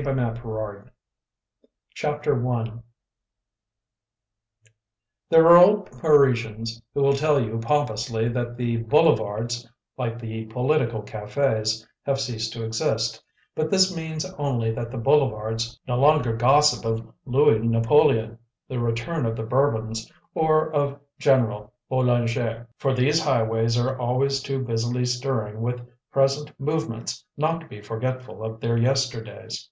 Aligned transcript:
she 0.00 0.04
cried 0.04 0.90
CHAPTER 1.92 2.48
I 2.48 2.72
There 5.28 5.46
are 5.46 5.58
old 5.58 5.90
Parisians 5.90 6.80
who 6.94 7.02
will 7.02 7.12
tell 7.12 7.38
you 7.38 7.58
pompously 7.58 8.26
that 8.30 8.56
the 8.56 8.78
boulevards, 8.78 9.68
like 9.98 10.18
the 10.18 10.46
political 10.46 11.02
cafes, 11.02 11.86
have 12.06 12.18
ceased 12.18 12.50
to 12.54 12.64
exist, 12.64 13.22
but 13.54 13.70
this 13.70 13.94
means 13.94 14.24
only 14.38 14.72
that 14.72 14.90
the 14.90 14.96
boulevards 14.96 15.78
no 15.86 15.96
longer 15.96 16.32
gossip 16.34 16.86
of 16.86 17.06
Louis 17.26 17.58
Napoleon, 17.58 18.38
the 18.68 18.78
Return 18.80 19.26
of 19.26 19.36
the 19.36 19.42
Bourbons, 19.42 20.10
or 20.34 20.72
of 20.72 20.98
General 21.18 21.74
Boulanger, 21.90 22.66
for 22.78 22.94
these 22.94 23.20
highways 23.22 23.76
are 23.76 23.98
always 23.98 24.40
too 24.42 24.60
busily 24.64 25.04
stirring 25.04 25.60
with 25.60 25.86
present 26.10 26.58
movements 26.58 27.22
not 27.36 27.60
to 27.60 27.66
be 27.66 27.82
forgetful 27.82 28.42
of 28.42 28.60
their 28.60 28.78
yesterdays. 28.78 29.68